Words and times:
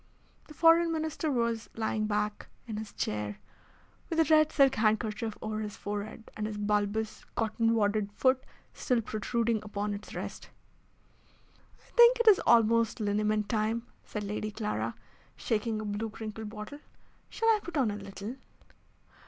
The 0.47 0.55
Foreign 0.55 0.91
Minister 0.91 1.29
was 1.31 1.69
lying 1.75 2.07
back 2.07 2.47
in 2.65 2.77
his 2.77 2.91
chair, 2.91 3.37
with 4.09 4.19
a 4.19 4.23
red 4.33 4.51
silk 4.51 4.73
handkerchief 4.73 5.37
over 5.43 5.59
his 5.59 5.77
forehead, 5.77 6.31
and 6.35 6.47
his 6.47 6.57
bulbous, 6.57 7.23
cotton 7.35 7.75
wadded 7.75 8.11
foot 8.13 8.43
still 8.73 9.03
protruding 9.03 9.61
upon 9.63 9.93
its 9.93 10.15
rest. 10.15 10.49
"I 11.87 11.91
think 11.91 12.19
it 12.19 12.27
is 12.27 12.39
almost 12.47 12.99
liniment 12.99 13.47
time," 13.47 13.85
said 14.03 14.23
Lady 14.23 14.49
Clara, 14.49 14.95
shaking 15.35 15.79
a 15.79 15.85
blue 15.85 16.09
crinkled 16.09 16.49
bottle. 16.49 16.79
"Shall 17.29 17.49
I 17.49 17.59
put 17.61 17.77
on 17.77 17.91
a 17.91 17.95
little?" 17.95 18.37